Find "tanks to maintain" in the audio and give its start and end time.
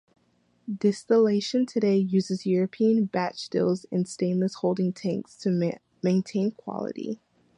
4.93-6.49